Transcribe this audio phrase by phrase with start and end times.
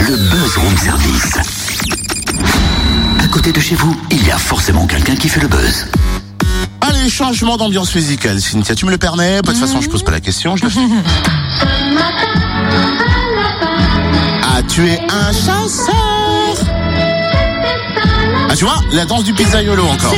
[0.00, 1.38] le buzz room service.
[3.22, 5.86] À côté de chez vous, il y a forcément quelqu'un qui fait le buzz.
[6.80, 10.12] Allez, changement d'ambiance musicale, Cynthia, tu me le permets De toute façon, je pose pas
[10.12, 10.80] la question, je le fais.
[14.50, 16.56] Ah, tu es un chasseur
[18.50, 20.14] Ah, tu vois, la danse du pizzaiolo encore.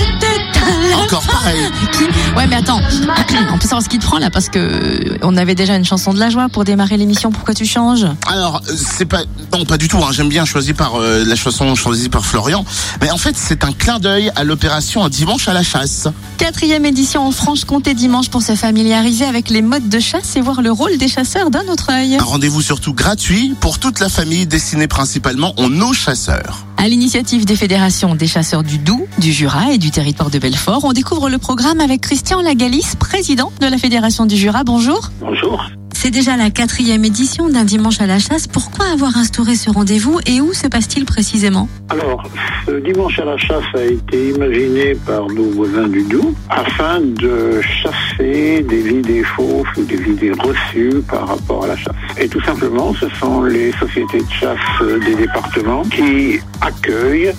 [1.02, 1.60] Encore pareil.
[1.92, 2.04] Qui
[2.36, 2.80] Ouais, mais attends,
[3.52, 6.12] on peut savoir ce qui te prend là parce que on avait déjà une chanson
[6.12, 7.30] de la joie pour démarrer l'émission.
[7.30, 8.06] Pourquoi tu changes?
[8.26, 9.98] Alors, euh, c'est pas, non, pas du tout.
[9.98, 10.10] Hein.
[10.12, 12.64] J'aime bien choisi par euh, la chanson choisie par Florian,
[13.00, 16.08] mais en fait, c'est un clin d'œil à l'opération Un dimanche à la chasse.
[16.38, 20.62] Quatrième édition en Franche-Comté dimanche pour se familiariser avec les modes de chasse et voir
[20.62, 22.16] le rôle des chasseurs d'un autre œil.
[22.16, 26.64] Un rendez-vous surtout gratuit pour toute la famille, destiné principalement aux nos chasseurs.
[26.76, 30.84] À l'initiative des fédérations des chasseurs du Doubs, du Jura et du territoire de Belfort,
[30.84, 34.64] on découvre le programme avec Christian Lagalis, président de la Fédération du Jura.
[34.64, 35.10] Bonjour.
[35.20, 35.64] Bonjour.
[35.94, 38.48] C'est déjà la quatrième édition d'un dimanche à la chasse.
[38.48, 41.68] Pourquoi avoir instauré ce rendez-vous et où se passe-t-il précisément?
[41.90, 42.24] Alors,
[42.66, 47.60] ce dimanche à la chasse a été imaginé par nos voisins du Doubs afin de
[47.60, 51.94] chasser des idées fausses ou des idées reçues par rapport à la chasse.
[52.18, 54.58] Et tout simplement, ce sont les sociétés de chasse
[55.06, 57.32] des départements qui accueillent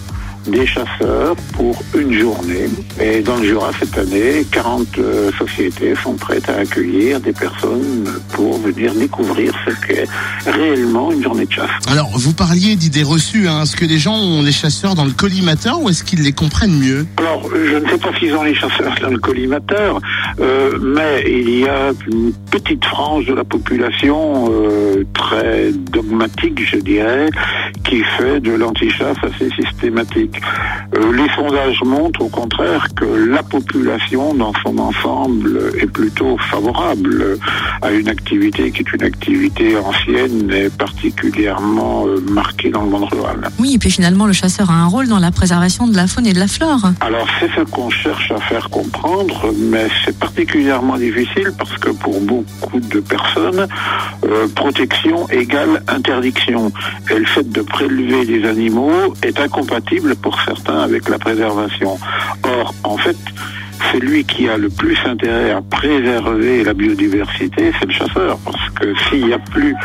[0.47, 2.69] des chasseurs pour une journée.
[2.99, 8.05] Et dans le Jura cette année, 40 euh, sociétés sont prêtes à accueillir des personnes
[8.33, 10.07] pour venir découvrir ce qu'est
[10.45, 11.69] réellement une journée de chasse.
[11.87, 13.47] Alors, vous parliez d'idées reçues.
[13.47, 13.63] Hein.
[13.63, 16.77] Est-ce que les gens ont les chasseurs dans le collimateur ou est-ce qu'ils les comprennent
[16.77, 17.05] mieux?
[17.17, 19.99] Alors, je ne sais pas s'ils ont les chasseurs dans le collimateur,
[20.39, 26.77] euh, mais il y a une petite frange de la population euh, très dogmatique, je
[26.77, 27.29] dirais,
[27.83, 30.30] qui fait de l'antichasse assez systématique.
[30.95, 37.37] Euh, les sondages montrent au contraire que la population dans son ensemble est plutôt favorable
[37.81, 43.05] à une activité qui est une activité ancienne et particulièrement euh, marquée dans le monde
[43.11, 43.49] rural.
[43.59, 46.27] Oui, et puis finalement, le chasseur a un rôle dans la préservation de la faune
[46.27, 46.91] et de la flore.
[47.01, 52.19] Alors c'est ce qu'on cherche à faire comprendre, mais c'est particulièrement difficile parce que pour
[52.19, 53.67] beaucoup de personnes,
[54.25, 56.71] euh, protection égale interdiction.
[57.09, 61.97] Et le fait de prélever des animaux est incompatible pour certains avec la préservation.
[62.61, 63.17] Or, en fait,
[63.91, 68.37] celui qui a le plus intérêt à préserver la biodiversité, c'est le chasseur.
[68.45, 69.75] Parce que s'il n'y a plus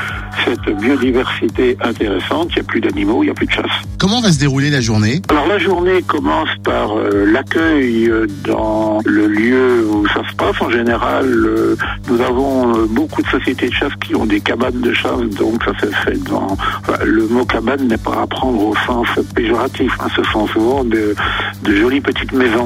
[0.45, 3.77] cette biodiversité intéressante, il n'y a plus d'animaux, il n'y a plus de chasse.
[3.99, 5.23] Comment va se dérouler la journée?
[5.29, 10.61] Alors la journée commence par euh, l'accueil euh, dans le lieu où ça se passe.
[10.61, 11.77] En général, euh,
[12.09, 15.73] nous avons beaucoup de sociétés de chasse qui ont des cabanes de chasse, donc ça
[15.81, 16.49] se fait dans...
[16.81, 20.85] enfin, le mot cabane n'est pas à prendre au sens péjoratif, hein, ce sont souvent
[20.85, 21.15] de,
[21.63, 22.66] de jolies petites maisons.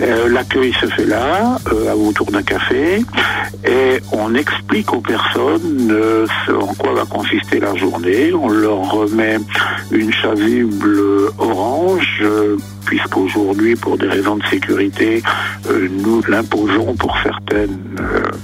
[0.00, 3.04] Euh, l'accueil se fait là, euh, autour d'un café,
[3.66, 8.32] et on explique aux personnes euh, en quoi va consister la journée.
[8.32, 9.38] On leur remet
[9.90, 11.00] une chasuble
[11.38, 12.22] orange,
[12.86, 15.22] puisqu'aujourd'hui, pour des raisons de sécurité,
[15.68, 17.66] euh, nous l'imposons pour certains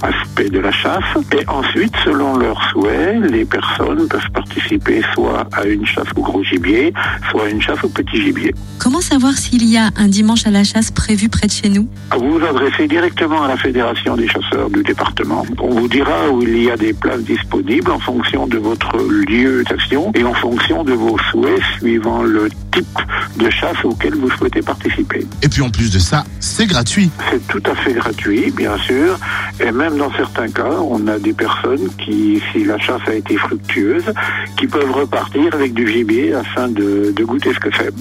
[0.03, 1.05] aspects de la chasse.
[1.33, 6.43] Et ensuite, selon leurs souhaits, les personnes peuvent participer soit à une chasse au gros
[6.43, 6.93] gibier,
[7.31, 8.55] soit à une chasse au petit gibier.
[8.79, 11.89] Comment savoir s'il y a un dimanche à la chasse prévu près de chez nous?
[12.17, 15.45] Vous vous adressez directement à la Fédération des chasseurs du département.
[15.59, 19.65] On vous dira où il y a des places disponibles en fonction de votre lieu
[19.65, 22.99] d'action et en fonction de vos souhaits suivant le type
[23.37, 25.27] de chasse auquel vous souhaitez participer.
[25.43, 27.11] Et puis en plus de ça, c'est gratuit.
[27.31, 29.19] C'est tout à fait gratuit, bien sûr,
[29.61, 33.37] et même dans certains cas, on a des personnes qui, si la chasse a été
[33.37, 34.13] fructueuse,
[34.59, 37.93] qui peuvent repartir avec du gibier afin de, de goûter ce que c'est.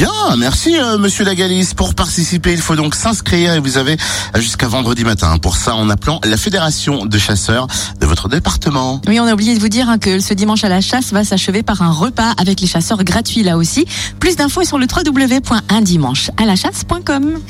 [0.00, 1.72] Bien, merci euh, Monsieur Lagalis.
[1.76, 3.98] Pour participer, il faut donc s'inscrire et vous avez
[4.36, 7.66] jusqu'à vendredi matin pour ça en appelant la Fédération de chasseurs
[8.00, 9.02] de votre département.
[9.06, 11.22] Oui, on a oublié de vous dire hein, que ce dimanche à la chasse va
[11.22, 13.84] s'achever par un repas avec les chasseurs gratuits là aussi.
[14.20, 17.38] Plus d'infos sur le www.undimanchealachasse.com.